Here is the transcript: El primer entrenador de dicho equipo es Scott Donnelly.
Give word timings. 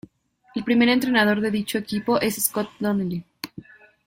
El 0.55 0.63
primer 0.63 0.89
entrenador 0.89 1.41
de 1.41 1.51
dicho 1.51 1.77
equipo 1.77 2.19
es 2.19 2.43
Scott 2.43 2.71
Donnelly. 2.79 3.23